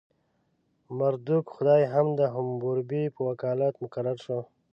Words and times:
مردوک 0.97 1.45
خدای 1.55 1.83
هم 1.93 2.07
د 2.19 2.21
حموربي 2.33 3.03
په 3.15 3.19
وکالت 3.29 3.73
مقرر 3.83 4.17
شو. 4.25 4.39